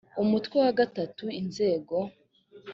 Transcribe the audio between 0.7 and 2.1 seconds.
gatatu inzego